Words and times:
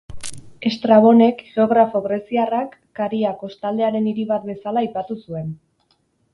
Estrabonek, 0.69 1.43
geografo 1.57 2.01
greziarrak, 2.07 2.75
Karia 3.01 3.35
kostaldearen 3.45 4.11
hiri 4.13 4.29
bat 4.35 4.51
bezala 4.51 4.87
aipatu 4.87 5.23
zuen. 5.29 5.57